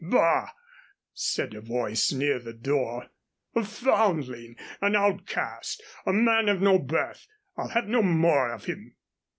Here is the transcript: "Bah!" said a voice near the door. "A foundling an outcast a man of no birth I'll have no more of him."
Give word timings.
"Bah!" 0.03 0.49
said 1.13 1.53
a 1.53 1.61
voice 1.61 2.11
near 2.11 2.39
the 2.39 2.53
door. 2.53 3.09
"A 3.53 3.63
foundling 3.63 4.55
an 4.81 4.95
outcast 4.95 5.83
a 6.07 6.11
man 6.11 6.49
of 6.49 6.59
no 6.59 6.79
birth 6.79 7.27
I'll 7.55 7.67
have 7.67 7.85
no 7.85 8.01
more 8.01 8.51
of 8.51 8.65
him." 8.65 8.95